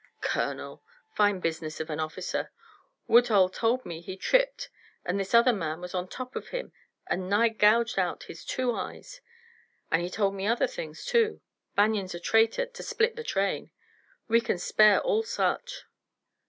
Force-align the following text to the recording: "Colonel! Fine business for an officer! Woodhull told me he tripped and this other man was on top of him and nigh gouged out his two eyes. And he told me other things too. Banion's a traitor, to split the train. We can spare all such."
"Colonel! 0.21 0.81
Fine 1.13 1.41
business 1.41 1.77
for 1.77 1.93
an 1.93 1.99
officer! 1.99 2.49
Woodhull 3.07 3.49
told 3.49 3.85
me 3.85 4.01
he 4.01 4.17
tripped 4.17 4.71
and 5.05 5.19
this 5.19 5.35
other 5.35 5.53
man 5.53 5.79
was 5.79 5.93
on 5.93 6.07
top 6.07 6.35
of 6.35 6.47
him 6.47 6.73
and 7.05 7.29
nigh 7.29 7.49
gouged 7.49 7.99
out 7.99 8.23
his 8.23 8.43
two 8.43 8.71
eyes. 8.73 9.21
And 9.91 10.01
he 10.01 10.09
told 10.09 10.33
me 10.33 10.47
other 10.47 10.65
things 10.65 11.05
too. 11.05 11.39
Banion's 11.75 12.15
a 12.15 12.19
traitor, 12.19 12.65
to 12.65 12.81
split 12.81 13.15
the 13.15 13.23
train. 13.23 13.69
We 14.27 14.41
can 14.41 14.57
spare 14.57 15.01
all 15.01 15.21
such." 15.21 15.85